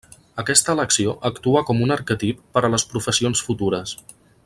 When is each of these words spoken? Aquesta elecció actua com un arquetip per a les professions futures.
Aquesta 0.43 0.73
elecció 0.77 1.13
actua 1.29 1.63
com 1.69 1.83
un 1.87 1.95
arquetip 1.97 2.43
per 2.57 2.65
a 2.65 2.73
les 2.77 2.87
professions 2.95 3.45
futures. 3.51 3.99